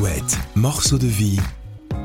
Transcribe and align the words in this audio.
Alouette, 0.00 0.38
morceau 0.54 0.96
de 0.96 1.06
vie, 1.06 1.38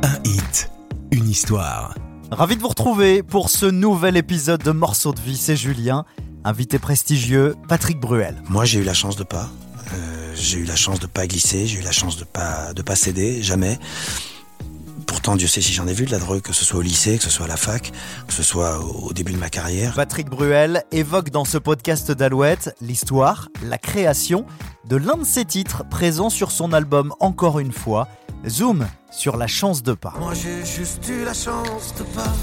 un 0.03 0.15
hit, 0.25 0.69
une 1.11 1.29
histoire. 1.29 1.95
Ravi 2.29 2.57
de 2.57 2.61
vous 2.61 2.67
retrouver 2.67 3.23
pour 3.23 3.49
ce 3.49 3.65
nouvel 3.65 4.17
épisode 4.17 4.61
de 4.61 4.71
Morceau 4.71 5.13
de 5.13 5.21
vie, 5.21 5.37
c'est 5.37 5.55
Julien, 5.55 6.03
invité 6.43 6.77
prestigieux 6.77 7.55
Patrick 7.69 7.97
Bruel. 7.97 8.43
Moi, 8.49 8.65
j'ai 8.65 8.79
eu 8.79 8.83
la 8.83 8.93
chance 8.93 9.15
de 9.15 9.23
pas. 9.23 9.49
Euh, 9.93 10.33
j'ai 10.35 10.57
eu 10.57 10.65
la 10.65 10.75
chance 10.75 10.99
de 10.99 11.07
pas 11.07 11.25
glisser, 11.25 11.67
j'ai 11.67 11.79
eu 11.79 11.83
la 11.83 11.93
chance 11.93 12.17
de 12.17 12.25
pas 12.25 12.73
de 12.73 12.81
pas 12.81 12.97
céder, 12.97 13.41
jamais. 13.41 13.79
Pourtant, 15.25 15.37
Dieu 15.37 15.47
sait 15.47 15.61
si 15.61 15.73
j'en 15.73 15.87
ai 15.87 15.93
vu 15.93 16.05
de 16.05 16.11
la 16.11 16.19
drogue, 16.19 16.41
que 16.41 16.53
ce 16.53 16.63
soit 16.63 16.77
au 16.77 16.83
lycée, 16.83 17.17
que 17.17 17.23
ce 17.23 17.31
soit 17.31 17.45
à 17.45 17.47
la 17.47 17.57
fac, 17.57 17.91
que 18.27 18.33
ce 18.33 18.43
soit 18.43 18.79
au 18.79 19.11
début 19.11 19.31
de 19.31 19.39
ma 19.39 19.49
carrière. 19.49 19.95
Patrick 19.95 20.29
Bruel 20.29 20.83
évoque 20.91 21.31
dans 21.31 21.45
ce 21.45 21.57
podcast 21.57 22.11
d'Alouette 22.11 22.75
l'histoire, 22.79 23.49
la 23.63 23.79
création 23.79 24.45
de 24.87 24.97
l'un 24.97 25.17
de 25.17 25.23
ses 25.23 25.43
titres 25.43 25.83
présents 25.89 26.29
sur 26.29 26.51
son 26.51 26.73
album 26.73 27.11
Encore 27.19 27.57
une 27.57 27.71
fois, 27.71 28.07
Zoom 28.47 28.85
sur 29.09 29.35
la 29.35 29.47
chance 29.47 29.81
de 29.81 29.93
pas. 29.93 30.13
Moi 30.19 30.35
j'ai 30.35 30.63
juste 30.63 31.09
eu 31.09 31.25
la 31.25 31.33
chance 31.33 31.95
de 31.97 32.03
pas. 32.03 32.33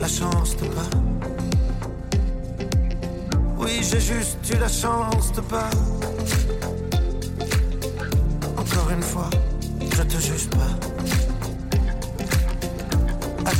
La 0.00 0.08
chance 0.08 0.56
de 0.56 0.68
pas. 0.68 0.90
Oui, 3.58 3.80
j'ai 3.82 4.00
juste 4.00 4.38
eu 4.48 4.58
la 4.58 4.68
chance 4.68 5.32
de 5.32 5.42
pas. 5.42 5.68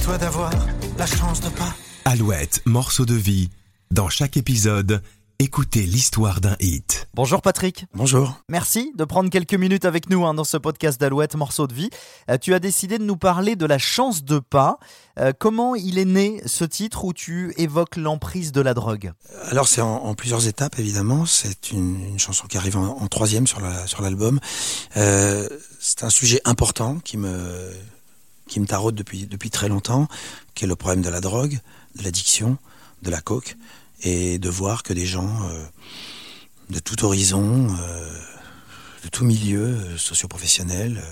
Toi 0.03 0.19
d'avoir 0.19 0.51
la 0.99 1.07
chance 1.07 1.41
de 1.41 1.49
pas. 1.51 1.75
Alouette, 2.05 2.61
morceau 2.65 3.07
de 3.07 3.15
vie. 3.15 3.51
Dans 3.93 4.09
chaque 4.09 4.37
épisode, 4.37 5.01
écoutez 5.39 5.83
l'histoire 5.83 6.41
d'un 6.41 6.57
hit. 6.59 7.09
Bonjour 7.15 7.41
Patrick. 7.41 7.87
Bonjour. 7.95 8.41
Merci 8.49 8.93
de 8.97 9.05
prendre 9.05 9.31
quelques 9.31 9.55
minutes 9.55 9.85
avec 9.85 10.11
nous 10.11 10.27
hein, 10.27 10.35
dans 10.35 10.43
ce 10.43 10.57
podcast 10.57 11.01
d'Alouette 11.01 11.37
Morceau 11.37 11.69
de 11.69 11.75
vie. 11.75 11.91
Euh, 12.29 12.37
tu 12.37 12.53
as 12.53 12.59
décidé 12.59 12.99
de 12.99 13.05
nous 13.05 13.17
parler 13.17 13.55
de 13.55 13.65
la 13.65 13.79
chance 13.79 14.25
de 14.25 14.41
pas. 14.41 14.79
Euh, 15.21 15.33
comment 15.39 15.77
il 15.77 15.99
est 15.99 16.05
né 16.05 16.43
ce 16.47 16.65
titre 16.65 17.05
où 17.05 17.13
tu 17.13 17.55
évoques 17.57 17.95
l'emprise 17.95 18.51
de 18.51 18.61
la 18.61 18.75
drogue? 18.75 19.13
Alors 19.51 19.69
c'est 19.69 19.83
en, 19.83 19.95
en 20.05 20.15
plusieurs 20.15 20.49
étapes 20.49 20.81
évidemment. 20.81 21.27
C'est 21.27 21.71
une, 21.71 22.05
une 22.09 22.19
chanson 22.19 22.49
qui 22.49 22.57
arrive 22.57 22.77
en, 22.77 22.99
en 23.01 23.07
troisième 23.07 23.47
sur 23.47 23.61
la 23.61 23.87
sur 23.87 24.03
l'album. 24.03 24.41
Euh, 24.97 25.49
c'est 25.79 26.03
un 26.03 26.11
sujet 26.11 26.41
important 26.45 26.99
qui 26.99 27.19
me 27.19 27.71
qui 28.53 28.61
me 28.61 28.67
taraude 28.67 28.95
depuis 28.95 29.25
depuis 29.25 29.49
très 29.49 29.71
longtemps, 29.71 30.09
qui 30.55 30.65
est 30.65 30.69
le 30.69 30.77
problème 30.77 31.01
de 31.01 31.09
la 31.09 31.23
drogue, 31.23 31.59
de 31.97 32.03
l'addiction, 32.03 32.59
de 33.03 33.11
la 33.11 33.23
coke, 33.23 33.57
et 34.03 34.39
de 34.39 34.51
voir 34.51 34.83
que 34.83 34.93
des 34.93 35.07
gens 35.07 35.31
euh, 35.45 35.65
de 36.69 36.79
tout 36.79 37.03
horizon, 37.03 37.75
euh, 37.81 38.19
de 39.05 39.09
tout 39.09 39.25
milieu 39.25 39.65
euh, 39.65 39.97
socio-professionnel, 39.97 41.03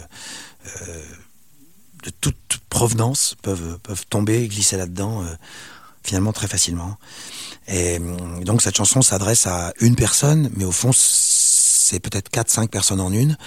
de 2.04 2.10
toute 2.20 2.60
provenance 2.68 3.36
peuvent 3.40 3.78
peuvent 3.78 4.04
tomber 4.10 4.42
et 4.42 4.48
glisser 4.48 4.76
là-dedans 4.76 5.24
finalement 6.02 6.34
très 6.34 6.46
facilement. 6.46 6.98
Et 7.68 7.98
donc 8.42 8.60
cette 8.60 8.76
chanson 8.76 9.00
s'adresse 9.00 9.46
à 9.46 9.72
une 9.80 9.96
personne, 9.96 10.50
mais 10.56 10.64
au 10.64 10.72
fond 10.72 10.92
c'est 10.92 12.00
peut-être 12.00 12.30
4-5 12.30 12.68
personnes 12.68 13.00
en 13.00 13.12
une, 13.12 13.38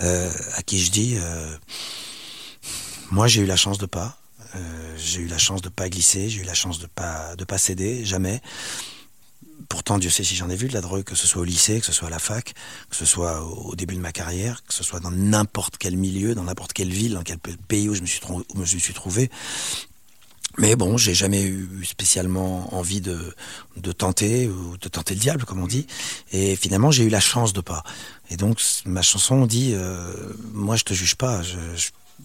à 0.00 0.62
qui 0.64 0.82
je 0.82 0.90
dis, 0.90 1.18
moi 3.14 3.28
j'ai 3.28 3.42
eu 3.42 3.46
la 3.46 3.54
chance 3.54 3.78
de 3.78 3.86
pas, 3.86 4.18
euh, 4.56 4.94
j'ai 4.96 5.20
eu 5.20 5.28
la 5.28 5.38
chance 5.38 5.62
de 5.62 5.68
pas 5.68 5.88
glisser, 5.88 6.28
j'ai 6.28 6.40
eu 6.40 6.44
la 6.44 6.54
chance 6.54 6.80
de 6.80 6.86
pas 6.86 7.36
de 7.36 7.44
pas 7.44 7.58
céder, 7.58 8.04
jamais. 8.04 8.42
Pourtant, 9.68 9.98
Dieu 9.98 10.10
sait 10.10 10.24
si 10.24 10.34
j'en 10.34 10.50
ai 10.50 10.56
vu 10.56 10.66
de 10.66 10.74
la 10.74 10.80
drogue, 10.80 11.04
que 11.04 11.14
ce 11.14 11.28
soit 11.28 11.40
au 11.40 11.44
lycée, 11.44 11.78
que 11.78 11.86
ce 11.86 11.92
soit 11.92 12.08
à 12.08 12.10
la 12.10 12.18
fac, 12.18 12.54
que 12.90 12.96
ce 12.96 13.04
soit 13.04 13.40
au 13.44 13.76
début 13.76 13.94
de 13.94 14.00
ma 14.00 14.10
carrière, 14.10 14.64
que 14.66 14.74
ce 14.74 14.82
soit 14.82 14.98
dans 14.98 15.12
n'importe 15.12 15.78
quel 15.78 15.96
milieu, 15.96 16.34
dans 16.34 16.42
n'importe 16.42 16.72
quelle 16.72 16.90
ville, 16.90 17.14
dans 17.14 17.22
quel 17.22 17.38
pays 17.38 17.88
où 17.88 17.94
je 17.94 18.02
me 18.02 18.06
suis, 18.06 18.20
où 18.28 18.64
je 18.64 18.74
me 18.74 18.80
suis 18.80 18.94
trouvé. 18.94 19.30
Mais 20.58 20.74
bon, 20.74 20.96
j'ai 20.96 21.14
jamais 21.14 21.42
eu 21.42 21.84
spécialement 21.84 22.74
envie 22.74 23.00
de, 23.00 23.34
de 23.76 23.92
tenter 23.92 24.48
ou 24.48 24.76
de 24.76 24.88
tenter 24.88 25.14
le 25.14 25.20
diable, 25.20 25.44
comme 25.44 25.62
on 25.62 25.68
dit. 25.68 25.86
Et 26.32 26.56
finalement, 26.56 26.90
j'ai 26.90 27.04
eu 27.04 27.08
la 27.08 27.20
chance 27.20 27.52
de 27.52 27.60
pas. 27.60 27.84
Et 28.30 28.36
donc, 28.36 28.60
ma 28.86 29.02
chanson 29.02 29.46
dit, 29.46 29.72
euh, 29.74 30.12
moi, 30.52 30.74
je 30.74 30.84
te 30.84 30.94
juge 30.94 31.14
pas. 31.14 31.42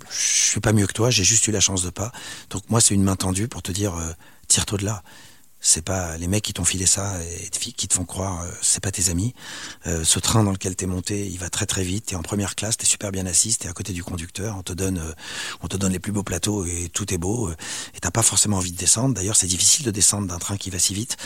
Je 0.10 0.52
suis 0.52 0.60
pas 0.60 0.74
mieux 0.74 0.88
que 0.88 0.94
toi. 0.94 1.10
J'ai 1.10 1.24
juste 1.24 1.48
eu 1.48 1.52
la 1.52 1.60
chance 1.60 1.84
de 1.84 1.90
pas. 1.90 2.12
Donc 2.50 2.64
moi, 2.70 2.82
c'est 2.82 2.94
une 2.94 3.04
main 3.04 3.16
tendue 3.16 3.48
pour 3.48 3.62
te 3.62 3.72
dire, 3.72 3.96
euh, 3.96 4.12
tire-toi 4.48 4.78
de 4.78 4.86
là. 4.86 5.04
C'est 5.62 5.82
pas 5.82 6.18
les 6.18 6.28
mecs 6.28 6.44
qui 6.44 6.54
t'ont 6.54 6.64
filé 6.64 6.86
ça 6.86 7.14
et 7.24 7.50
qui 7.50 7.88
te 7.88 7.94
font 7.94 8.06
croire, 8.06 8.44
euh, 8.44 8.48
c'est 8.62 8.82
pas 8.82 8.92
tes 8.92 9.10
amis. 9.10 9.34
Euh, 9.88 10.06
ce 10.06 10.20
train 10.20 10.44
dans 10.44 10.52
lequel 10.52 10.76
t'es 10.76 10.86
monté, 10.86 11.28
il 11.28 11.38
va 11.38 11.50
très 11.50 11.66
très 11.66 11.84
vite. 11.84 12.06
T'es 12.08 12.16
en 12.16 12.22
première 12.22 12.56
classe, 12.56 12.78
t'es 12.78 12.86
super 12.86 13.12
bien 13.12 13.26
assis, 13.26 13.56
t'es 13.58 13.68
à 13.68 13.74
côté 13.74 13.92
du 13.92 14.04
conducteur. 14.04 14.56
On 14.58 14.64
te 14.64 14.72
donne, 14.72 15.00
euh, 15.00 15.12
on 15.62 15.68
te 15.68 15.76
donne 15.76 15.92
les 15.92 16.00
plus 16.00 16.14
beaux 16.14 16.24
plateaux 16.24 16.66
et 16.66 16.90
tout 16.94 17.14
est 17.14 17.18
beau. 17.18 17.50
euh, 17.50 17.56
et 17.94 18.00
t'as 18.00 18.12
pas 18.12 18.24
forcément 18.24 18.58
envie 18.58 18.72
de 18.72 18.78
descendre. 18.78 19.14
D'ailleurs, 19.16 19.36
c'est 19.36 19.48
difficile 19.48 19.86
de 19.86 19.92
descendre 19.92 20.28
d'un 20.28 20.40
train 20.40 20.56
qui 20.56 20.70
va 20.70 20.80
si 20.80 20.94
vite. 20.94 21.18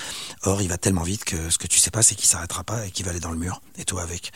Or, 0.41 0.61
il 0.63 0.67
va 0.67 0.77
tellement 0.79 1.03
vite 1.03 1.25
que 1.25 1.49
ce 1.51 1.57
que 1.59 1.67
tu 1.67 1.79
sais 1.79 1.91
pas, 1.91 2.01
c'est 2.01 2.15
qu'il 2.15 2.27
s'arrêtera 2.27 2.63
pas 2.63 2.87
et 2.87 2.91
qu'il 2.91 3.05
va 3.05 3.11
aller 3.11 3.19
dans 3.19 3.31
le 3.31 3.37
mur. 3.37 3.61
Et 3.77 3.85
toi 3.85 4.01
avec. 4.01 4.31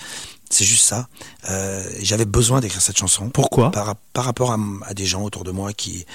C'est 0.49 0.65
juste 0.65 0.85
ça. 0.85 1.07
Euh, 1.49 1.83
J'avais 2.01 2.25
besoin 2.25 2.61
d'écrire 2.61 2.81
cette 2.81 2.97
chanson. 2.97 3.29
Pourquoi? 3.29 3.71
Par, 3.71 3.95
par 4.13 4.25
rapport 4.25 4.51
à, 4.51 4.57
à 4.85 4.93
des 4.93 5.05
gens 5.07 5.23
autour 5.23 5.43
de 5.43 5.51
moi 5.51 5.73
qui 5.73 6.05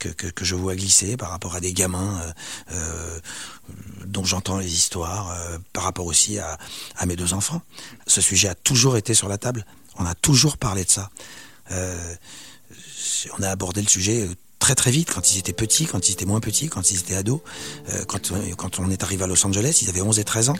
que, 0.00 0.44
je 0.44 0.54
vois 0.54 0.74
glisser, 0.74 1.16
par 1.16 1.30
rapport 1.30 1.54
à 1.54 1.60
des 1.60 1.72
gamins 1.72 2.20
euh, 2.20 2.32
euh, 2.72 3.20
dont 4.06 4.24
j'entends 4.24 4.58
les 4.58 4.72
histoires, 4.72 5.30
euh, 5.30 5.58
par 5.72 5.84
rapport 5.84 6.06
aussi 6.06 6.38
à, 6.38 6.58
mes 7.06 7.16
deux 7.16 7.34
enfants. 7.34 7.62
Ce 8.06 8.20
sujet 8.20 8.48
a 8.48 8.54
toujours 8.54 8.96
été 8.96 9.14
sur 9.14 9.28
la 9.28 9.38
table. 9.38 9.64
On 9.96 10.06
a 10.06 10.14
toujours 10.14 10.56
parlé 10.56 10.84
de 10.84 10.90
ça. 10.90 11.10
On 13.38 13.42
a 13.42 13.48
abordé 13.48 13.82
le 13.82 13.88
sujet 13.88 14.28
très 14.58 14.74
très 14.74 14.90
vite, 14.90 15.12
quand 15.12 15.32
ils 15.32 15.38
étaient 15.38 15.52
petits, 15.52 15.86
quand 15.86 16.08
ils 16.08 16.12
étaient 16.12 16.26
moins 16.26 16.40
petits, 16.40 16.68
quand 16.68 16.90
ils 16.90 16.98
étaient 16.98 17.14
ados. 17.14 17.40
Quand, 18.08 18.30
on- 18.30 18.90
est 18.90 19.02
arrivé 19.02 19.24
à 19.24 19.26
Los 19.26 19.44
Angeles, 19.46 19.78
ils 19.82 19.88
avaient 19.88 20.00
11 20.00 20.18
et 20.18 20.24
13 20.24 20.50
ans. 20.50 20.56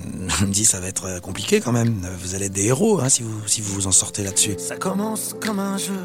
On 0.42 0.46
me 0.46 0.52
dit, 0.52 0.64
ça 0.64 0.80
va 0.80 0.88
être 0.88 1.20
compliqué 1.20 1.60
quand 1.60 1.72
même. 1.72 2.06
Vous 2.22 2.34
allez 2.34 2.46
être 2.46 2.52
des 2.52 2.66
héros 2.66 3.00
hein, 3.00 3.08
si, 3.08 3.22
vous, 3.22 3.40
si 3.46 3.60
vous 3.60 3.74
vous 3.74 3.86
en 3.86 3.92
sortez 3.92 4.22
là-dessus. 4.22 4.56
Ça 4.58 4.76
commence 4.76 5.34
comme 5.40 5.60
un 5.60 5.78
jeu, 5.78 6.00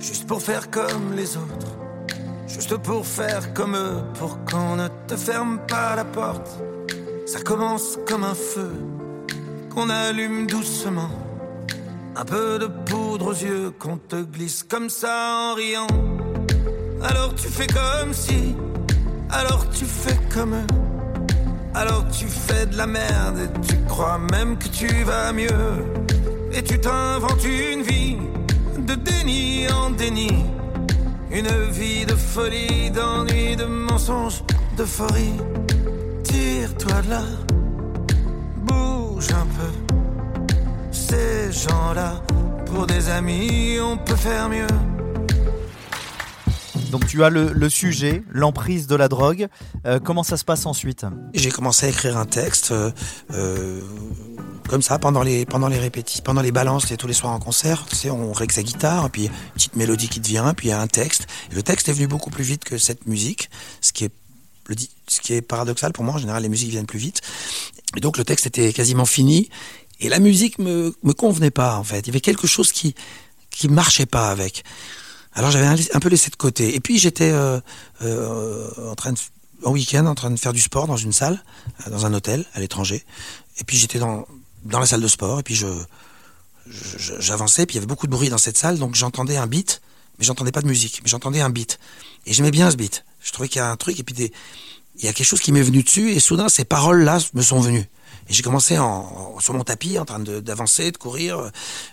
juste 0.00 0.26
pour 0.26 0.42
faire 0.42 0.70
comme 0.70 1.14
les 1.14 1.36
autres. 1.36 1.83
Juste 2.54 2.76
pour 2.76 3.04
faire 3.04 3.52
comme 3.52 3.74
eux, 3.74 3.96
pour 4.16 4.38
qu'on 4.44 4.76
ne 4.76 4.86
te 5.08 5.16
ferme 5.16 5.58
pas 5.66 5.96
la 5.96 6.04
porte. 6.04 6.48
Ça 7.26 7.40
commence 7.40 7.98
comme 8.06 8.22
un 8.22 8.34
feu 8.34 8.70
qu'on 9.74 9.90
allume 9.90 10.46
doucement. 10.46 11.10
Un 12.14 12.24
peu 12.24 12.60
de 12.60 12.66
poudre 12.66 13.26
aux 13.26 13.32
yeux 13.32 13.72
qu'on 13.76 13.96
te 13.96 14.22
glisse 14.22 14.62
comme 14.62 14.88
ça 14.88 15.50
en 15.50 15.54
riant. 15.54 15.88
Alors 17.02 17.34
tu 17.34 17.48
fais 17.48 17.66
comme 17.66 18.12
si, 18.12 18.54
alors 19.30 19.68
tu 19.70 19.84
fais 19.84 20.18
comme 20.32 20.54
eux. 20.54 20.66
Alors 21.74 22.06
tu 22.08 22.26
fais 22.26 22.66
de 22.66 22.76
la 22.76 22.86
merde 22.86 23.38
et 23.40 23.66
tu 23.66 23.76
crois 23.88 24.20
même 24.30 24.56
que 24.58 24.68
tu 24.68 24.86
vas 25.02 25.32
mieux. 25.32 25.74
Et 26.52 26.62
tu 26.62 26.80
t'inventes 26.80 27.44
une 27.44 27.82
vie 27.82 28.16
de 28.78 28.94
déni 28.94 29.66
en 29.72 29.90
déni. 29.90 30.28
Une 31.34 31.50
vie 31.72 32.06
de 32.06 32.14
folie, 32.14 32.92
d'ennui, 32.92 33.56
de 33.56 33.64
mensonge, 33.64 34.44
d'euphorie. 34.76 35.34
Tire-toi 36.22 37.02
de 37.02 37.10
là, 37.10 37.22
bouge 38.62 39.26
un 39.32 39.46
peu. 39.56 40.46
Ces 40.92 41.50
gens-là, 41.50 42.22
pour 42.66 42.86
des 42.86 43.08
amis, 43.08 43.78
on 43.80 43.96
peut 43.96 44.14
faire 44.14 44.48
mieux. 44.48 44.93
Donc 46.94 47.08
tu 47.08 47.24
as 47.24 47.28
le, 47.28 47.68
sujet, 47.68 48.22
l'emprise 48.30 48.86
de 48.86 48.94
la 48.94 49.08
drogue. 49.08 49.48
Euh, 49.84 49.98
comment 49.98 50.22
ça 50.22 50.36
se 50.36 50.44
passe 50.44 50.64
ensuite? 50.64 51.04
J'ai 51.34 51.50
commencé 51.50 51.86
à 51.86 51.88
écrire 51.88 52.16
un 52.16 52.24
texte 52.24 52.70
euh, 52.70 52.92
euh, 53.32 53.80
comme 54.68 54.80
ça 54.80 55.00
pendant 55.00 55.24
les 55.24 55.44
pendant 55.44 55.66
les 55.66 55.80
répétitions, 55.80 56.22
pendant 56.22 56.40
les 56.40 56.52
balances 56.52 56.92
et 56.92 56.96
tous 56.96 57.08
les 57.08 57.12
soirs 57.12 57.32
en 57.32 57.40
concert. 57.40 57.84
Tu 57.90 57.96
sais, 57.96 58.10
on 58.10 58.32
règle 58.32 58.52
sa 58.52 58.62
guitare, 58.62 59.10
puis 59.10 59.24
une 59.24 59.32
petite 59.54 59.74
mélodie 59.74 60.08
qui 60.08 60.20
te 60.20 60.28
vient, 60.28 60.54
puis 60.54 60.68
il 60.68 60.70
y 60.70 60.72
a 60.72 60.80
un 60.80 60.86
texte. 60.86 61.26
Et 61.50 61.56
le 61.56 61.64
texte 61.64 61.88
est 61.88 61.92
venu 61.92 62.06
beaucoup 62.06 62.30
plus 62.30 62.44
vite 62.44 62.62
que 62.62 62.78
cette 62.78 63.08
musique, 63.08 63.50
ce 63.80 63.92
qui 63.92 64.04
est 64.04 64.12
ce 65.08 65.20
qui 65.20 65.34
est 65.34 65.42
paradoxal 65.42 65.92
pour 65.92 66.04
moi. 66.04 66.14
En 66.14 66.18
général, 66.18 66.44
les 66.44 66.48
musiques 66.48 66.70
viennent 66.70 66.86
plus 66.86 67.00
vite. 67.00 67.22
Et 67.96 68.00
donc 68.00 68.18
le 68.18 68.24
texte 68.24 68.46
était 68.46 68.72
quasiment 68.72 69.04
fini 69.04 69.48
et 69.98 70.08
la 70.08 70.20
musique 70.20 70.60
me 70.60 70.94
me 71.02 71.12
convenait 71.12 71.50
pas 71.50 71.76
en 71.76 71.82
fait. 71.82 72.02
Il 72.02 72.06
y 72.06 72.10
avait 72.10 72.20
quelque 72.20 72.46
chose 72.46 72.70
qui 72.70 72.94
qui 73.50 73.66
marchait 73.66 74.06
pas 74.06 74.30
avec. 74.30 74.62
Alors 75.34 75.50
j'avais 75.50 75.66
un, 75.66 76.00
peu 76.00 76.08
laissé 76.08 76.30
de 76.30 76.36
côté. 76.36 76.74
Et 76.74 76.80
puis 76.80 76.98
j'étais 76.98 77.30
euh, 77.30 77.60
euh, 78.02 78.90
en 78.90 78.94
train 78.94 79.12
de 79.12 79.18
en 79.64 79.72
week-end 79.72 80.04
en 80.06 80.14
train 80.14 80.30
de 80.30 80.38
faire 80.38 80.52
du 80.52 80.60
sport 80.60 80.86
dans 80.86 80.96
une 80.96 81.12
salle, 81.12 81.42
euh, 81.86 81.90
dans 81.90 82.06
un 82.06 82.14
hôtel 82.14 82.44
à 82.54 82.60
l'étranger. 82.60 83.04
Et 83.58 83.64
puis 83.64 83.76
j'étais 83.76 83.98
dans 83.98 84.26
dans 84.64 84.78
la 84.78 84.86
salle 84.86 85.00
de 85.00 85.08
sport. 85.08 85.40
Et 85.40 85.42
puis 85.42 85.54
je 85.54 85.66
j'avançais. 87.18 87.66
Puis 87.66 87.74
il 87.74 87.76
y 87.76 87.78
avait 87.78 87.86
beaucoup 87.86 88.06
de 88.06 88.12
bruit 88.12 88.28
dans 88.28 88.38
cette 88.38 88.56
salle. 88.56 88.78
Donc 88.78 88.94
j'entendais 88.94 89.36
un 89.36 89.46
beat 89.46 89.80
mais 90.18 90.24
j'entendais 90.24 90.52
pas 90.52 90.62
de 90.62 90.68
musique. 90.68 91.00
Mais 91.02 91.10
j'entendais 91.10 91.40
un 91.40 91.50
beat. 91.50 91.80
Et 92.26 92.32
j'aimais 92.32 92.52
bien 92.52 92.70
ce 92.70 92.76
beat. 92.76 93.04
Je 93.20 93.32
trouvais 93.32 93.48
qu'il 93.48 93.58
y 93.58 93.62
a 93.62 93.70
un 93.70 93.76
truc. 93.76 93.98
Et 93.98 94.04
puis 94.04 94.14
il 94.96 95.04
y 95.04 95.08
a 95.08 95.12
quelque 95.12 95.26
chose 95.26 95.40
qui 95.40 95.50
m'est 95.50 95.62
venu 95.62 95.82
dessus. 95.82 96.12
Et 96.12 96.20
soudain 96.20 96.48
ces 96.48 96.64
paroles 96.64 97.02
là 97.02 97.18
me 97.34 97.42
sont 97.42 97.60
venues 97.60 97.88
Et 98.28 98.32
j'ai 98.32 98.42
commencé 98.42 98.78
en, 98.78 99.38
sur 99.40 99.54
mon 99.54 99.64
tapis, 99.64 99.98
en 99.98 100.04
train 100.04 100.18
d'avancer, 100.18 100.90
de, 100.90 100.96
courir. 100.96 101.50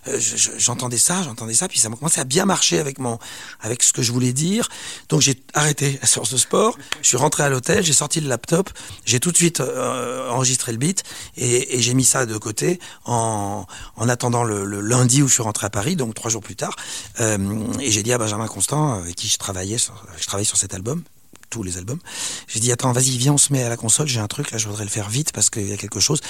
Euh, 0.08 0.20
j'entendais 0.58 0.98
ça, 0.98 1.24
j'entendais 1.24 1.54
ça, 1.54 1.68
puis 1.68 1.80
ça 1.80 1.90
m'a 1.90 1.96
commencé 1.96 2.20
à 2.20 2.24
bien 2.24 2.46
marcher 2.46 2.80
avec 2.80 3.00
mon, 3.00 3.20
avec 3.60 3.84
ce 3.84 3.92
que 3.94 4.02
je 4.02 4.12
voulais 4.12 4.34
dire. 4.34 4.70
Donc 5.10 5.22
j'ai 5.22 5.42
arrêté 5.54 6.00
la 6.02 6.08
séance 6.08 6.32
de 6.32 6.38
sport. 6.38 6.78
Je 7.02 7.08
suis 7.08 7.18
rentré 7.18 7.44
à 7.44 7.50
l'hôtel, 7.50 7.84
j'ai 7.84 7.94
sorti 7.94 8.22
le 8.22 8.30
laptop, 8.30 8.70
j'ai 9.06 9.20
tout 9.20 9.32
de 9.32 9.38
suite 9.38 9.60
euh, 9.60 10.30
enregistré 10.30 10.72
le 10.72 10.78
beat 10.78 11.04
et, 11.38 11.82
j'ai 11.82 11.94
mis 11.96 12.04
ça 12.04 12.26
de 12.26 12.38
côté 12.38 12.80
en, 13.06 13.66
en 13.96 14.10
attendant 14.10 14.44
le, 14.44 14.64
lundi 14.82 15.22
où 15.24 15.28
je 15.28 15.34
suis 15.34 15.44
rentré 15.44 15.66
à 15.66 15.70
Paris, 15.70 15.96
donc 15.96 16.14
trois 16.14 16.30
jours 16.30 16.42
plus 16.42 16.56
tard. 16.56 16.76
Euh, 17.20 17.38
et 17.80 17.92
j'ai 17.92 18.04
dit 18.04 18.14
à 18.14 18.18
Benjamin 18.18 18.48
Constant, 18.48 18.94
avec 18.94 19.16
qui 19.16 19.28
je 19.28 19.38
travaillais, 19.38 19.78
je 19.78 20.28
travaillais 20.28 20.46
sur 20.46 20.58
cet 20.58 20.74
album, 20.74 21.04
tous 21.52 21.62
les 21.62 21.78
albums. 21.78 22.00
J'ai 22.48 22.60
dit 22.60 22.72
attends 22.72 22.92
vas-y 22.92 23.18
viens 23.18 23.34
on 23.34 23.38
se 23.38 23.54
met 23.54 23.62
à 23.62 23.70
la 23.70 23.78
console 23.78 24.08
j'ai 24.08 24.20
un 24.20 24.28
truc 24.28 24.50
là 24.50 24.58
je 24.58 24.68
voudrais 24.68 24.86
le 24.86 24.90
faire 24.90 25.10
vite 25.10 25.32
parce 25.34 25.52
qu'il 25.52 25.68
y 25.68 25.74
a 25.74 25.78
quelque 25.78 26.00
chose 26.00 26.22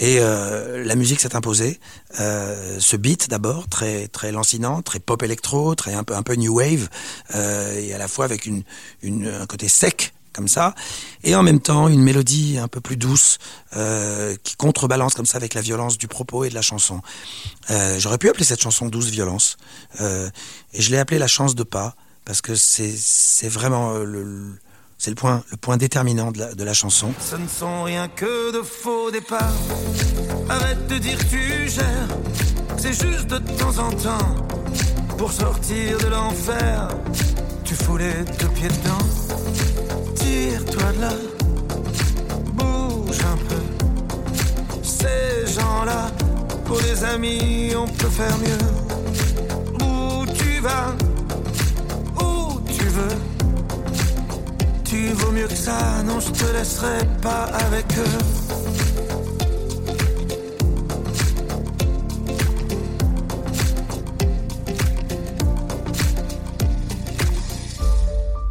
et 0.00 0.16
euh, 0.18 0.82
la 0.82 0.96
musique 0.96 1.20
s'est 1.20 1.36
imposée 1.36 1.78
euh, 2.18 2.78
ce 2.80 2.96
beat 2.96 3.30
d'abord 3.30 3.68
très 3.68 4.08
très 4.08 4.32
lancinant 4.32 4.82
très 4.82 4.98
pop 4.98 5.22
électro 5.22 5.76
très 5.76 5.94
un 5.94 6.02
peu 6.02 6.16
un 6.16 6.22
peu 6.22 6.34
new 6.34 6.56
wave 6.56 6.88
euh, 7.36 7.78
et 7.78 7.94
à 7.94 7.98
la 7.98 8.08
fois 8.08 8.24
avec 8.24 8.46
une, 8.46 8.64
une 9.02 9.28
un 9.28 9.46
côté 9.46 9.68
sec 9.68 10.12
comme 10.34 10.48
ça, 10.48 10.74
et 11.22 11.34
en 11.34 11.42
même 11.42 11.60
temps 11.60 11.88
une 11.88 12.02
mélodie 12.02 12.58
un 12.58 12.68
peu 12.68 12.80
plus 12.80 12.96
douce 12.96 13.38
euh, 13.76 14.34
qui 14.42 14.56
contrebalance 14.56 15.14
comme 15.14 15.26
ça 15.26 15.36
avec 15.36 15.54
la 15.54 15.60
violence 15.60 15.96
du 15.96 16.08
propos 16.08 16.44
et 16.44 16.50
de 16.50 16.54
la 16.54 16.62
chanson. 16.62 17.00
Euh, 17.70 17.98
J'aurais 17.98 18.18
pu 18.18 18.28
appeler 18.28 18.44
cette 18.44 18.60
chanson 18.60 18.86
douce 18.86 19.08
violence, 19.08 19.56
euh, 20.00 20.28
et 20.72 20.82
je 20.82 20.90
l'ai 20.90 20.98
appelée 20.98 21.18
la 21.18 21.28
chance 21.28 21.54
de 21.54 21.62
pas 21.62 21.94
parce 22.24 22.40
que 22.40 22.54
c'est 22.54 23.48
vraiment 23.48 23.94
euh, 23.94 24.04
le, 24.04 25.14
point 25.60 25.76
déterminant 25.76 26.32
de 26.32 26.38
la, 26.38 26.54
de 26.54 26.64
la, 26.64 26.72
chanson. 26.72 27.12
Ce 27.20 27.36
ne 27.36 27.46
sont 27.46 27.82
rien 27.82 28.08
que 28.08 28.52
de 28.56 28.62
faux 28.62 29.10
départs. 29.10 29.52
Arrête 30.48 30.86
de 30.86 30.98
dire 30.98 31.18
tu 31.28 31.68
gères. 31.68 32.08
C'est 32.78 32.92
juste 32.92 33.26
de 33.28 33.38
temps 33.38 33.78
en 33.78 33.90
temps. 33.90 34.36
Pour 35.18 35.32
sortir 35.32 35.98
de 35.98 36.06
l'enfer, 36.06 36.88
tu 37.64 37.74
fous 37.74 37.96
les 37.98 38.24
deux 38.38 38.48
pieds 38.48 38.68
dedans. 38.68 39.06
Tire-toi 40.16 40.92
de 40.92 41.00
là. 41.00 41.12
Bouge 42.52 43.20
un 43.20 43.36
peu. 43.48 43.62
Ces 44.82 45.52
gens-là, 45.52 46.10
pour 46.64 46.80
les 46.80 47.04
amis, 47.04 47.72
on 47.76 47.86
peut 47.86 48.08
faire 48.08 48.36
mieux. 48.38 49.84
Où 49.84 50.26
tu 50.26 50.60
vas? 50.60 50.94
Tu 54.84 55.08
vaux 55.08 55.32
mieux 55.32 55.48
que 55.48 55.56
ça, 55.56 56.02
non, 56.04 56.20
je 56.20 56.30
te 56.30 56.52
laisserai 56.52 56.98
pas 57.20 57.44
avec 57.44 57.86
eux. 57.98 58.04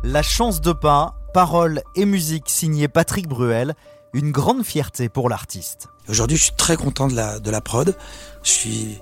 La 0.03 0.21
chance 0.21 0.59
de 0.61 0.73
pain, 0.73 1.13
paroles 1.33 1.81
et 1.95 2.05
musique 2.05 2.49
signée 2.49 2.87
Patrick 2.87 3.27
Bruel, 3.27 3.73
une 4.13 4.31
grande 4.31 4.63
fierté 4.63 5.09
pour 5.09 5.29
l'artiste. 5.29 5.87
Aujourd'hui, 6.09 6.37
je 6.37 6.43
suis 6.43 6.55
très 6.55 6.75
content 6.75 7.07
de 7.07 7.15
la, 7.15 7.39
de 7.39 7.49
la 7.49 7.61
prod. 7.61 7.95
Je 8.43 8.51
suis, 8.51 9.01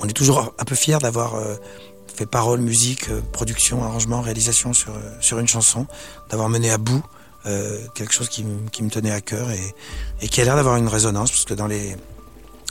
on 0.00 0.08
est 0.08 0.12
toujours 0.12 0.54
un 0.58 0.64
peu 0.64 0.74
fier 0.74 0.98
d'avoir 0.98 1.34
euh, 1.34 1.56
fait 2.18 2.26
parole, 2.26 2.60
musique, 2.60 3.10
euh, 3.10 3.20
production, 3.32 3.84
arrangement, 3.84 4.20
réalisation 4.20 4.72
sur, 4.72 4.90
euh, 4.90 5.00
sur 5.20 5.38
une 5.38 5.46
chanson, 5.46 5.86
d'avoir 6.30 6.48
mené 6.48 6.70
à 6.70 6.78
bout 6.78 7.02
euh, 7.46 7.78
quelque 7.94 8.12
chose 8.12 8.28
qui, 8.28 8.44
qui, 8.72 8.82
me 8.82 8.90
tenait 8.90 9.12
à 9.12 9.20
cœur 9.20 9.50
et, 9.52 9.74
et 10.20 10.28
qui 10.28 10.40
a 10.40 10.44
l'air 10.44 10.56
d'avoir 10.56 10.76
une 10.76 10.88
résonance, 10.88 11.30
parce 11.30 11.44
que 11.44 11.54
dans 11.54 11.68
les, 11.68 11.94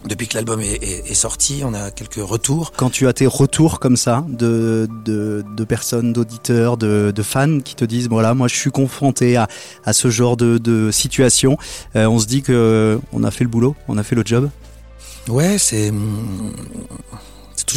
depuis 0.05 0.27
que 0.27 0.35
l'album 0.35 0.59
est, 0.59 0.83
est, 0.83 1.09
est, 1.09 1.13
sorti, 1.13 1.61
on 1.63 1.73
a 1.73 1.91
quelques 1.91 2.15
retours. 2.15 2.73
Quand 2.75 2.89
tu 2.89 3.07
as 3.07 3.13
tes 3.13 3.25
retours 3.25 3.79
comme 3.79 3.95
ça 3.95 4.25
de, 4.27 4.89
de, 5.05 5.45
de 5.55 5.63
personnes, 5.63 6.11
d'auditeurs, 6.11 6.75
de, 6.75 7.13
de, 7.15 7.23
fans 7.23 7.61
qui 7.61 7.75
te 7.75 7.85
disent 7.85 8.09
voilà, 8.09 8.33
moi 8.33 8.49
je 8.49 8.55
suis 8.57 8.71
confronté 8.71 9.37
à, 9.37 9.47
à 9.85 9.93
ce 9.93 10.09
genre 10.09 10.35
de, 10.35 10.57
de 10.57 10.91
situation, 10.91 11.57
euh, 11.95 12.05
on 12.05 12.19
se 12.19 12.27
dit 12.27 12.41
que 12.41 12.99
on 13.13 13.23
a 13.23 13.31
fait 13.31 13.45
le 13.45 13.49
boulot, 13.49 13.75
on 13.87 13.97
a 13.97 14.03
fait 14.03 14.15
le 14.15 14.23
job? 14.25 14.49
Ouais, 15.29 15.57
c'est 15.57 15.91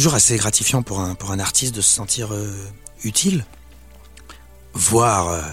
toujours 0.01 0.15
assez 0.15 0.35
gratifiant 0.35 0.81
pour 0.81 0.99
un, 0.99 1.13
pour 1.13 1.29
un 1.29 1.37
artiste 1.37 1.75
de 1.75 1.81
se 1.81 1.93
sentir 1.93 2.33
euh, 2.33 2.51
utile, 3.03 3.45
voire 4.73 5.27
euh, 5.27 5.43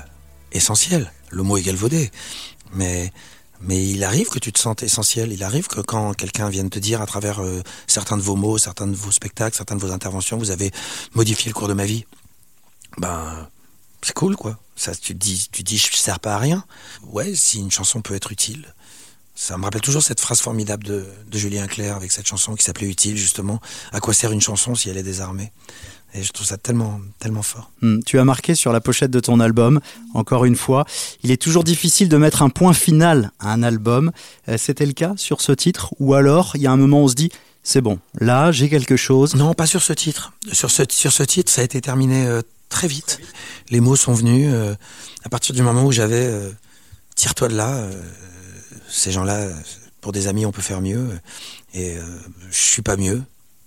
essentiel. 0.53 1.13
Le 1.29 1.43
mot 1.43 1.59
est 1.59 1.63
galvaudé. 1.63 2.11
Mais, 2.73 3.13
mais 3.61 3.87
il 3.91 4.03
arrive 4.05 4.31
que 4.31 4.39
tu 4.39 4.51
te 4.51 4.59
sentes 4.59 4.83
essentiel. 4.83 5.33
Il 5.33 5.45
arrive 5.45 5.67
que 5.67 5.83
quand 5.83 6.15
quelqu'un 6.15 6.49
vienne 6.49 6.71
te 6.71 6.79
dire 6.79 7.03
à 7.03 7.07
travers 7.07 7.45
euh, 7.45 7.63
certains 7.87 8.17
de 8.17 8.23
vos 8.23 8.37
mots, 8.37 8.57
certains 8.57 8.87
de 8.87 8.97
vos 8.97 9.13
spectacles, 9.13 9.55
certaines 9.55 9.77
de 9.77 9.85
vos 9.85 9.93
interventions, 9.93 10.39
vous 10.39 10.51
avez 10.51 10.71
modifié 11.13 11.51
le 11.51 11.55
cours 11.55 11.69
de 11.69 11.75
ma 11.75 11.85
vie. 11.85 12.07
Ben, 12.97 13.51
c'est 14.01 14.15
cool, 14.15 14.35
quoi. 14.35 14.59
Ça, 14.77 14.95
tu 14.95 15.13
te 15.13 15.19
dis, 15.19 15.49
tu 15.53 15.63
dis, 15.63 15.77
je 15.77 15.95
sers 15.95 16.21
pas 16.21 16.37
à 16.37 16.39
rien. 16.39 16.65
Ouais, 17.03 17.35
si 17.35 17.59
une 17.59 17.71
chanson 17.71 18.01
peut 18.01 18.15
être 18.15 18.33
utile, 18.33 18.75
ça 19.41 19.57
me 19.57 19.63
rappelle 19.63 19.81
toujours 19.83 20.03
cette 20.03 20.19
phrase 20.19 20.41
formidable 20.41 20.83
de, 20.83 21.07
de 21.31 21.39
Julien 21.39 21.69
Clerc 21.69 21.95
avec 21.95 22.11
cette 22.11 22.27
chanson 22.27 22.57
qui 22.57 22.65
s'appelait 22.65 22.89
Utile, 22.89 23.17
justement. 23.17 23.61
À 23.93 24.01
quoi 24.01 24.13
sert 24.13 24.33
une 24.33 24.41
chanson 24.41 24.75
si 24.75 24.91
elle 24.91 24.97
est 24.97 25.05
désarmée? 25.05 25.53
Et 26.13 26.25
je 26.25 26.33
trouve 26.33 26.45
ça 26.45 26.57
tellement, 26.57 27.01
tellement 27.21 27.43
fort. 27.43 27.71
Mmh, 27.81 28.01
tu 28.05 28.19
as 28.19 28.25
marqué 28.25 28.57
sur 28.57 28.73
la 28.73 28.81
pochette 28.81 29.13
de 29.13 29.21
ton 29.21 29.39
album, 29.39 29.79
encore 30.13 30.45
une 30.45 30.57
fois, 30.57 30.87
il 31.23 31.31
est 31.31 31.41
toujours 31.41 31.63
difficile 31.63 32.09
de 32.09 32.17
mettre 32.17 32.43
un 32.43 32.49
point 32.49 32.73
final 32.73 33.31
à 33.39 33.53
un 33.53 33.63
album. 33.63 34.11
Euh, 34.49 34.59
C'était 34.59 34.87
le 34.87 34.93
cas 34.93 35.13
sur 35.17 35.41
ce 35.41 35.53
titre 35.53 35.95
Ou 36.01 36.15
alors, 36.15 36.51
il 36.57 36.63
y 36.63 36.67
a 36.67 36.73
un 36.73 36.77
moment 36.77 37.03
où 37.03 37.05
on 37.05 37.09
se 37.09 37.15
dit, 37.15 37.31
c'est 37.63 37.81
bon, 37.81 38.01
là, 38.19 38.51
j'ai 38.51 38.69
quelque 38.69 38.97
chose 38.97 39.37
Non, 39.37 39.55
pas 39.55 39.67
sur 39.69 39.83
ce 39.85 39.93
titre. 39.93 40.33
Sur 40.51 40.73
ce, 40.73 40.83
sur 40.91 41.13
ce 41.13 41.23
titre, 41.23 41.53
ça 41.53 41.61
a 41.61 41.65
été 41.65 41.81
terminé 41.81 42.27
euh, 42.27 42.43
très 42.69 42.89
vite. 42.89 43.21
Les 43.71 43.79
mots 43.79 43.95
sont 43.95 44.15
venus 44.15 44.51
euh, 44.53 44.75
à 45.23 45.29
partir 45.29 45.55
du 45.55 45.63
moment 45.63 45.85
où 45.85 45.93
j'avais 45.93 46.27
euh, 46.27 46.51
Tire-toi 47.15 47.49
de 47.49 47.55
là 47.57 47.89
ces 48.89 49.13
gens-là, 49.13 49.49
pour 50.01 50.13
des 50.13 50.27
amis, 50.27 50.47
on 50.47 50.53
peut 50.53 50.63
faire 50.63 50.81
mieux. 50.81 51.21
Et 51.75 51.97
euh, 51.97 52.03
je 52.51 52.57
suis 52.57 52.83
pas 52.83 52.97
mieux. 52.97 53.23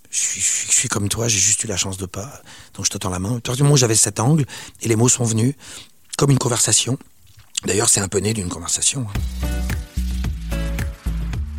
Je 0.10 0.18
suis, 0.18 0.90
comme 0.90 1.08
toi, 1.08 1.30
j'ai 1.30 1.40
juste 1.40 1.64
eu 1.64 1.68
la 1.68 1.78
chance 1.78 1.98
de 1.98 2.06
pas. 2.06 2.42
Donc 2.74 2.86
je 2.86 2.90
te 2.90 2.98
tends 2.98 3.10
la 3.10 3.20
main. 3.20 3.40
À 3.48 3.56
du 3.56 3.64
moment 3.64 3.76
où 3.76 3.78
j'avais 3.78 3.96
cet 3.96 4.20
angle, 4.20 4.46
et 4.82 4.90
les 4.90 4.98
mots 4.98 5.08
sont 5.08 5.24
venus, 5.24 5.56
comme 6.18 6.32
une 6.32 6.40
conversation. 6.40 6.98
D'ailleurs, 7.66 7.90
c'est 7.90 8.02
un 8.02 8.10
peu 8.10 8.20
né 8.20 8.34
d'une 8.34 8.50
conversation. 8.50 9.08
Hein. 9.08 9.78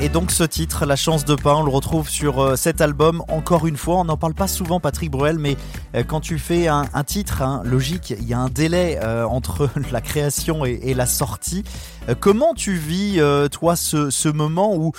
Et 0.03 0.09
donc 0.09 0.33
ce 0.33 0.43
titre, 0.43 0.85
La 0.85 0.97
chance 0.97 1.25
de 1.25 1.37
pain, 1.37 1.55
on 1.55 1.63
le 1.63 1.71
retrouve 1.71 2.09
sur 2.09 2.41
euh, 2.43 2.57
cet 2.57 2.81
album. 2.81 3.23
Encore 3.29 3.69
une 3.69 3.77
fois, 3.77 3.99
on 3.99 4.05
n'en 4.05 4.17
parle 4.17 4.35
pas 4.35 4.49
souvent, 4.49 4.81
Patrick 4.81 5.13
Bruel, 5.13 5.39
mais 5.39 5.57
euh, 5.95 6.03
quand 6.03 6.19
tu 6.19 6.41
fais 6.41 6.67
un, 6.67 6.85
titre, 7.07 7.41
hein, 7.41 7.63
logique, 7.65 8.11
il 8.19 8.27
y 8.27 8.35
a 8.35 8.39
un 8.41 8.49
délai 8.49 8.99
euh, 9.01 9.25
entre 9.25 9.71
la 9.93 10.01
création 10.01 10.65
et, 10.65 10.93
la 10.95 11.07
sortie. 11.07 11.63
Comment 12.19 12.53
tu 12.53 12.75
vis, 12.75 13.21
toi, 13.53 13.77
ce 13.77 14.29
moment 14.29 14.75
où 14.75 14.91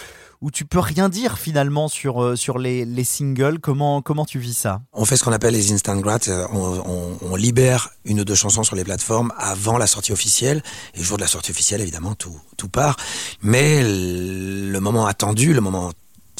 où 0.43 0.51
tu 0.51 0.65
peux 0.65 0.79
rien 0.79 1.07
dire 1.07 1.39
finalement 1.39 1.87
sur 1.87 2.21
euh, 2.21 2.35
sur 2.35 2.59
les, 2.59 2.83
les 2.83 3.05
singles. 3.05 3.59
Comment 3.59 4.01
comment 4.01 4.25
tu 4.25 4.39
vis 4.39 4.53
ça? 4.53 4.81
On 4.91 5.05
fait 5.05 5.15
ce 5.15 5.23
qu'on 5.23 5.31
appelle 5.31 5.53
les 5.53 5.71
instant 5.71 5.95
grats. 5.95 6.19
On, 6.51 6.59
on, 6.85 7.17
on, 7.21 7.35
libère 7.35 7.91
une 8.03 8.19
ou 8.19 8.25
deux 8.25 8.35
chansons 8.35 8.63
sur 8.63 8.75
les 8.75 8.83
plateformes 8.83 9.31
avant 9.37 9.77
la 9.77 9.87
sortie 9.87 10.11
officielle. 10.11 10.61
Et 10.95 10.97
le 10.99 11.03
jour 11.03 11.15
de 11.17 11.21
la 11.21 11.29
sortie 11.29 11.51
officielle, 11.51 11.79
évidemment, 11.79 12.13
tout 12.13 12.37
tout 12.57 12.67
part. 12.67 12.97
Mais 13.41 13.83
le 13.83 14.79
moment 14.79 15.05
attendu, 15.05 15.53
le 15.53 15.61
moment 15.61 15.93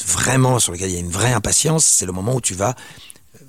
vraiment 0.06 0.58
sur 0.58 0.72
lequel 0.72 0.90
il 0.90 0.94
y 0.94 0.98
a 0.98 1.00
une 1.00 1.10
vraie 1.10 1.32
impatience, 1.32 1.86
c'est 1.86 2.04
le 2.04 2.12
moment 2.12 2.34
où 2.34 2.42
tu 2.42 2.54
vas 2.54 2.74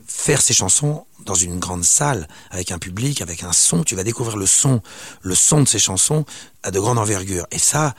faire 0.08 0.42
ces 0.42 0.54
chansons 0.54 1.06
dans 1.26 1.36
une 1.36 1.60
grande 1.60 1.84
salle 1.84 2.30
avec 2.50 2.72
un 2.72 2.80
public, 2.80 3.22
avec 3.22 3.44
un 3.44 3.52
son. 3.52 3.84
Tu 3.84 3.96
vas 3.96 4.06
découvrir 4.06 4.38
le 4.38 4.46
son, 4.46 4.82
le 5.22 5.36
son 5.36 5.64
de 5.64 5.68
ces 5.68 5.80
chansons 5.80 6.24
à 6.64 6.72
de 6.72 6.80
grande 6.80 6.98
envergure. 6.98 7.46
Et 7.52 7.60
ça, 7.60 7.94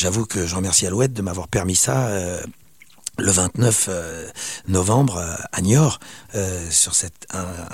J'avoue 0.00 0.24
que 0.24 0.46
je 0.46 0.56
remercie 0.56 0.86
Alouette 0.86 1.12
de 1.12 1.20
m'avoir 1.20 1.46
permis 1.46 1.76
ça 1.76 2.06
euh, 2.06 2.40
le 3.18 3.30
29 3.30 3.86
euh, 3.90 4.26
novembre 4.66 5.18
euh, 5.18 5.36
à 5.52 5.60
Niort, 5.60 6.00
euh, 6.34 6.70
sur 6.70 6.94
cette 6.94 7.26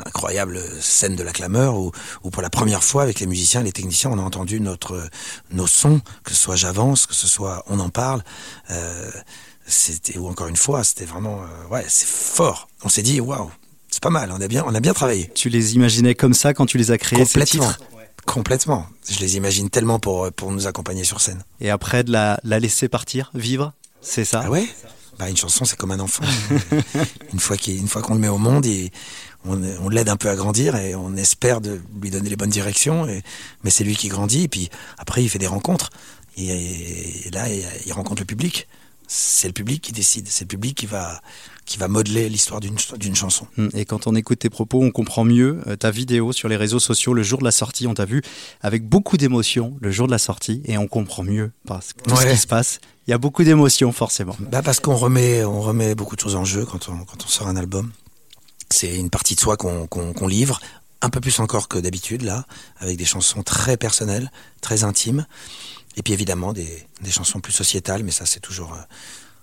incroyable 0.05 0.61
scène 0.81 1.15
de 1.15 1.23
la 1.23 1.31
clameur, 1.31 1.77
où, 1.77 1.93
où, 2.25 2.31
pour 2.31 2.43
la 2.43 2.51
première 2.51 2.83
fois 2.83 3.05
avec 3.05 3.21
les 3.21 3.29
musiciens 3.29 3.61
et 3.61 3.63
les 3.63 3.71
techniciens, 3.71 4.11
on 4.11 4.19
a 4.19 4.23
entendu 4.23 4.59
notre 4.59 5.09
nos 5.53 5.69
sons, 5.69 6.01
que 6.25 6.33
ce 6.33 6.37
soit 6.37 6.57
J'avance, 6.57 7.07
que 7.07 7.15
ce 7.15 7.29
soit 7.29 7.63
On 7.69 7.79
en 7.79 7.91
parle. 7.91 8.25
c'était 9.65 10.19
ou 10.19 10.27
encore 10.27 10.49
une 10.49 10.57
fois, 10.57 10.83
c'était 10.83 11.05
vraiment 11.05 11.43
ouais, 11.71 11.85
c'est 11.87 12.09
fort. 12.09 12.67
On 12.83 12.89
s'est 12.89 13.03
dit 13.03 13.21
waouh, 13.21 13.53
c'est 13.89 14.03
pas 14.03 14.11
mal, 14.11 14.33
on 14.37 14.41
a 14.41 14.49
bien 14.49 14.65
on 14.67 14.75
a 14.75 14.81
bien 14.81 14.95
travaillé. 14.95 15.31
Tu 15.37 15.49
les 15.49 15.77
imaginais 15.77 16.17
comme 16.17 16.35
ça 16.35 16.55
quand 16.55 16.67
tu 16.67 16.77
les 16.77 16.91
as 16.91 16.99
créés 16.99 17.21
Complètement. 17.21 17.73
Complètement. 18.27 18.87
Je 19.09 19.21
les 19.21 19.37
imagine 19.37 19.71
tellement 19.71 19.99
pour, 19.99 20.31
pour 20.33 20.53
nous 20.53 20.67
accompagner 20.67 21.05
sur 21.05 21.21
scène. 21.21 21.43
Et 21.61 21.71
après, 21.71 22.05
de 22.05 22.13
la, 22.13 22.39
la 22.45 22.59
laisser 22.59 22.89
partir, 22.89 23.31
vivre, 23.35 23.73
c'est 24.01 24.25
ça 24.25 24.43
Ah 24.45 24.51
ouais? 24.51 24.69
Bah, 25.19 25.31
Une 25.31 25.37
chanson, 25.37 25.65
c'est 25.65 25.77
comme 25.77 25.93
un 25.93 26.01
enfant. 26.01 26.25
une 27.33 27.41
fois 27.41 27.57
qu'on 27.57 28.03
qu 28.03 28.13
le 28.13 28.19
met 28.19 28.29
au 28.29 28.39
monde, 28.39 28.67
et 28.67 28.93
on, 29.47 29.63
on 29.81 29.89
l'aide 29.89 30.09
un 30.09 30.17
peu 30.17 30.29
à 30.29 30.37
grandir 30.37 30.77
et 30.77 30.95
on 30.95 31.17
espère 31.17 31.61
de 31.61 31.81
lui 32.03 32.11
donner 32.11 32.29
les 32.29 32.37
bonnes 32.37 32.51
directions. 32.51 33.09
Et, 33.09 33.23
mais 33.65 33.71
c'est 33.71 33.85
lui 33.85 33.97
qui 33.97 34.09
grandit. 34.09 34.43
Et 34.43 34.49
puis 34.49 34.69
après, 34.99 35.23
il 35.23 35.29
fait 35.29 35.39
des 35.39 35.47
rencontres. 35.47 35.91
Et, 36.37 37.31
là, 37.33 37.47
il 37.49 37.93
rencontre 37.93 38.23
le 38.23 38.27
public. 38.27 38.69
C'est 39.09 39.49
le 39.49 39.53
public 39.53 39.83
qui 39.83 39.93
décide. 39.93 40.27
C'est 40.29 40.45
le 40.45 40.49
public 40.49 40.77
qui 40.77 40.87
va, 40.87 41.21
qui 41.65 41.79
va 41.79 41.89
modeler 41.89 42.29
l'histoire 42.29 42.61
d'une 42.61 43.15
chanson. 43.15 43.47
Hum, 43.59 43.71
et 43.75 43.85
quand 43.85 44.07
on 44.07 44.15
écoute 44.15 44.41
tes 44.41 44.51
propos, 44.51 44.83
on 44.83 44.91
comprend 44.91 45.25
mieux 45.25 45.61
euh, 45.67 45.77
ta 45.77 45.91
vidéo 45.91 46.33
sur 46.33 46.49
les 46.49 46.57
réseaux 46.57 46.81
sociaux 46.81 47.15
le 47.15 47.23
jour 47.23 47.39
de 47.39 47.45
la 47.45 47.51
sortie. 47.51 47.87
On 47.87 47.95
t'a 47.95 48.05
vu 48.05 48.23
avec 48.63 48.89
beaucoup 48.89 49.17
d'émotion 49.17 49.77
le 49.81 49.91
jour 49.91 50.07
de 50.07 50.13
la 50.13 50.19
sortie 50.19 50.63
et 50.65 50.79
on 50.79 50.89
comprend 50.89 51.23
mieux 51.23 51.53
parce 51.67 51.93
que 51.93 52.03
tout 52.03 52.17
ce 52.17 52.27
qui 52.27 52.37
se 52.37 52.47
passe. 52.47 52.81
Il 53.07 53.13
y 53.13 53.15
a 53.15 53.19
beaucoup 53.19 53.45
d'émotions 53.45 53.93
forcément. 53.93 54.37
Bah 54.41 54.63
parce 54.63 54.81
qu'on 54.81 54.97
remet, 54.97 55.45
on 55.45 55.61
remet 55.61 55.95
beaucoup 55.95 56.17
de 56.17 56.21
choses 56.21 56.35
en 56.35 56.45
jeu 56.45 56.65
quand 56.65 56.89
on, 56.89 57.05
quand 57.05 57.25
on 57.25 57.29
sort 57.29 57.47
un 57.47 57.57
album. 57.57 57.93
C'est 58.71 58.97
une 58.97 59.11
partie 59.11 59.37
de 59.37 59.41
soi 59.41 59.57
qu'on 59.57 60.27
livre, 60.27 60.59
un 61.03 61.11
peu 61.11 61.21
plus 61.21 61.39
encore 61.39 61.69
que 61.69 61.79
d'habitude 61.79 62.23
là, 62.23 62.47
avec 62.79 62.97
des 62.97 63.05
chansons 63.05 63.43
très 63.43 63.77
personnelles, 63.77 64.31
très 64.61 64.83
intimes. 64.83 65.27
Et 65.97 66.03
puis 66.03 66.13
évidemment 66.13 66.53
des, 66.53 66.87
des 67.03 67.11
chansons 67.11 67.41
plus 67.41 67.53
sociétales, 67.53 68.03
mais 68.05 68.11
ça 68.11 68.27
c'est 68.27 68.41
toujours... 68.41 68.73
Euh, 68.73 68.83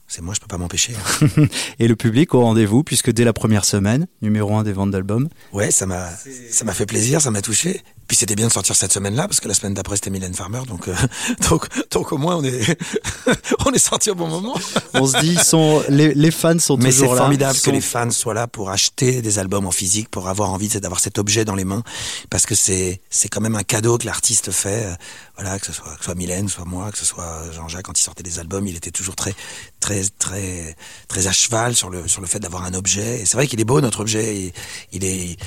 c'est 0.08 0.22
moi, 0.22 0.36
je 0.36 0.40
peux 0.40 0.48
pas 0.48 0.58
m'empêcher. 0.58 0.94
Hein. 0.96 1.46
et 1.80 1.88
le 1.88 1.96
public 1.96 2.36
au 2.36 2.42
rendez-vous, 2.42 2.84
puisque 2.84 3.12
dès 3.12 3.24
la 3.24 3.34
première 3.34 3.66
semaine, 3.66 4.06
numéro 4.22 4.56
un 4.56 4.64
des 4.64 4.74
ventes 4.74 4.92
d'albums. 4.92 5.28
Ouais, 5.54 5.72
ça 5.72 5.88
m'a, 5.88 6.10
ça 6.52 6.66
m'a 6.66 6.74
fait 6.74 6.86
plaisir, 6.86 7.20
ça 7.20 7.32
m'a 7.32 7.42
touché. 7.42 7.82
Puis 8.08 8.18
c'était 8.18 8.36
bien 8.36 8.48
de 8.48 8.52
sortir 8.52 8.76
cette 8.76 8.92
semaine-là 8.92 9.28
parce 9.28 9.40
que 9.40 9.48
la 9.48 9.54
semaine 9.54 9.74
d'après 9.74 9.96
c'était 9.96 10.10
Mylène 10.10 10.34
Farmer, 10.34 10.62
donc 10.68 10.88
euh, 10.88 10.96
donc 11.50 11.68
donc 11.90 12.12
au 12.12 12.18
moins 12.18 12.36
on 12.36 12.44
est 12.44 12.78
on 13.66 13.72
est 13.72 13.80
sorti 13.80 14.10
au 14.10 14.16
bon 14.16 14.28
moment. 14.28 14.56
on 14.94 15.08
se 15.08 15.20
dit 15.20 15.36
sont 15.36 15.82
les, 15.90 16.14
les 16.14 16.32
fans 16.32 16.60
sont 16.60 16.78
Mais 16.78 16.92
toujours 16.92 17.06
là. 17.06 17.12
Mais 17.12 17.16
c'est 17.16 17.18
formidable 17.18 17.60
que 17.60 17.72
les 17.72 17.82
fans 17.82 18.12
soient 18.12 18.34
là 18.34 18.48
pour 18.48 18.70
acheter 18.70 19.22
des 19.22 19.40
albums 19.40 19.66
en 19.66 19.72
physique, 19.72 20.10
pour 20.10 20.28
avoir 20.28 20.52
envie 20.52 20.68
d'avoir 20.68 21.00
cet 21.00 21.18
objet 21.18 21.46
dans 21.46 21.56
les 21.56 21.64
mains, 21.64 21.84
parce 22.30 22.46
que 22.46 22.56
c'est 22.56 23.02
c'est 23.10 23.30
quand 23.30 23.42
même 23.42 23.56
un 23.56 23.64
cadeau 23.64 23.98
que 23.98 24.06
l'artiste 24.06 24.52
fait. 24.52 24.86
Euh, 24.86 24.94
voilà, 25.36 25.58
que 25.58 25.66
ce 25.66 25.74
soit 25.74 25.92
que 25.94 26.00
ce 26.00 26.06
soit 26.06 26.16
Mylène, 26.16 26.50
soit 26.50 26.66
moi, 26.66 26.92
que 26.92 26.98
ce 26.98 27.06
soit 27.06 27.42
Jean-Jacques 27.54 27.86
quand 27.86 28.00
il 28.00 28.04
sortait 28.04 28.24
des 28.24 28.40
albums, 28.40 28.68
il 28.68 28.76
était 28.76 28.92
toujours 28.92 29.16
très 29.16 29.34
très 29.80 30.04
très 30.20 30.76
très 31.08 31.28
à 31.28 31.32
cheval 31.32 31.76
sur 31.76 31.90
le 31.90 32.08
sur 32.08 32.22
le 32.22 32.28
fait 32.28 32.40
d'avoir 32.40 32.66
un 32.66 32.74
objet. 32.74 33.22
Et 33.22 33.26
c'est 33.26 33.38
vrai 33.38 33.48
qu'il 33.48 33.60
est 33.62 33.66
beau 33.66 33.82
notre 33.82 34.02
objet. 34.02 34.54
il 34.92 35.04
est 35.06 35.38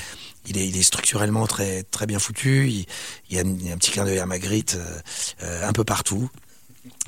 il 0.47 0.59
est, 0.59 0.69
il 0.69 0.77
est, 0.77 0.83
structurellement 0.83 1.47
très, 1.47 1.83
très 1.85 2.07
bien 2.07 2.19
foutu. 2.19 2.69
Il, 2.69 2.87
y, 3.35 3.39
a, 3.39 3.43
un 3.43 3.77
petit 3.77 3.91
clin 3.91 4.05
d'œil 4.05 4.19
à 4.19 4.27
Magritte 4.27 4.77
euh, 4.77 5.01
euh, 5.43 5.69
un 5.69 5.73
peu 5.73 5.85
partout. 5.85 6.31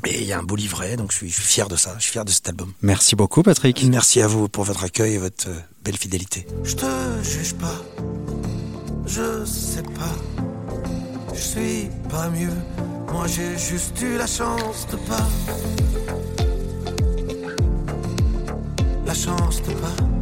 Et 0.06 0.20
il 0.20 0.26
y 0.26 0.32
a 0.32 0.38
un 0.38 0.42
beau 0.42 0.56
livret, 0.56 0.96
donc 0.96 1.10
je 1.12 1.16
suis, 1.16 1.28
je 1.28 1.34
suis, 1.34 1.44
fier 1.44 1.68
de 1.68 1.76
ça, 1.76 1.94
je 1.98 2.04
suis 2.04 2.12
fier 2.12 2.24
de 2.24 2.30
cet 2.30 2.48
album. 2.48 2.72
Merci 2.82 3.16
beaucoup 3.16 3.42
Patrick. 3.42 3.82
Merci 3.84 4.20
à 4.20 4.28
vous 4.28 4.48
pour 4.48 4.64
votre 4.64 4.84
accueil 4.84 5.14
et 5.14 5.18
votre 5.18 5.48
euh, 5.48 5.60
belle 5.84 5.96
fidélité. 5.96 6.46
Je 6.62 6.74
te 6.74 6.86
juge 7.22 7.54
pas, 7.54 7.82
je 9.06 9.44
sais 9.44 9.82
pas, 9.82 10.16
je 11.34 11.40
suis 11.40 11.88
pas 12.08 12.28
mieux, 12.30 12.54
moi 13.12 13.26
j'ai 13.26 13.58
juste 13.58 14.00
eu 14.00 14.16
la 14.16 14.26
chance 14.26 14.86
de 14.90 14.96
pas. 14.96 15.28
La 19.04 19.14
chance 19.14 19.62
de 19.62 19.72
pas. 19.72 20.17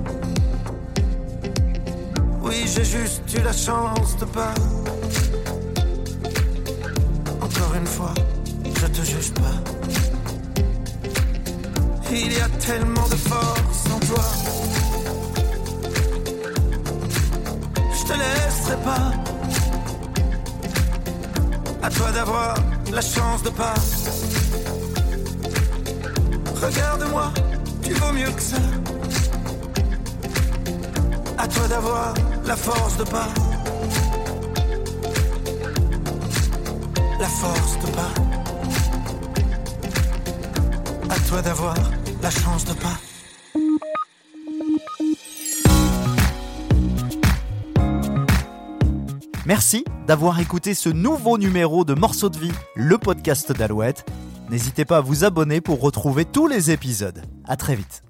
Oui, 2.47 2.65
j'ai 2.65 2.85
juste 2.85 3.23
eu 3.35 3.43
la 3.43 3.53
chance 3.53 4.17
de 4.19 4.25
pas. 4.25 4.55
Encore 7.41 7.75
une 7.75 7.87
fois, 7.87 8.15
je 8.65 8.87
te 8.87 9.03
juge 9.03 9.33
pas. 9.33 9.57
Il 12.13 12.33
y 12.33 12.41
a 12.41 12.49
tellement 12.67 13.09
de 13.09 13.17
force 13.17 13.87
en 13.93 13.99
toi. 13.99 14.25
Je 17.99 18.05
te 18.05 18.13
laisserai 18.13 18.77
pas. 18.85 19.13
À 21.83 21.91
toi 21.91 22.13
d'avoir 22.13 22.55
la 22.93 23.01
chance 23.01 23.43
de 23.43 23.51
pas. 23.51 23.75
Regarde-moi, 26.63 27.33
tu 27.83 27.93
vaux 27.95 28.13
mieux 28.13 28.31
que 28.31 28.43
ça. 28.43 28.57
À 31.39 31.49
toi 31.49 31.69
d'avoir 31.69 32.15
la 32.47 32.57
force 32.57 32.97
de 32.97 33.05
pas. 33.05 33.29
La 37.19 37.27
force 37.27 37.79
de 37.79 37.87
pas. 37.93 38.13
À 41.11 41.19
toi 41.29 41.43
d'avoir 41.43 41.75
la 42.23 42.31
chance 42.31 42.65
de 42.65 42.73
pas. 42.75 42.99
Merci 49.45 49.85
d'avoir 50.07 50.41
écouté 50.41 50.75
ce 50.75 50.89
nouveau 50.89 51.39
numéro 51.39 51.85
de 51.85 51.95
Morceaux 51.95 52.29
de 52.29 52.39
vie, 52.39 52.53
le 52.75 52.99
podcast 52.99 53.53
d'Alouette. 53.53 54.05
N'hésitez 54.51 54.85
pas 54.85 54.99
à 54.99 55.01
vous 55.01 55.25
abonner 55.25 55.61
pour 55.61 55.81
retrouver 55.81 56.25
tous 56.25 56.47
les 56.47 56.71
épisodes. 56.71 57.23
À 57.47 57.57
très 57.57 57.75
vite. 57.75 58.06